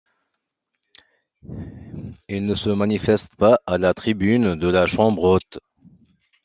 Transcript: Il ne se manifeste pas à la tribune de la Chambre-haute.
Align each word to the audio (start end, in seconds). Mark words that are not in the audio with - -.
Il 2.27 2.43
ne 2.45 2.55
se 2.55 2.71
manifeste 2.71 3.35
pas 3.35 3.59
à 3.67 3.77
la 3.77 3.93
tribune 3.93 4.55
de 4.55 4.67
la 4.67 4.87
Chambre-haute. 4.87 5.59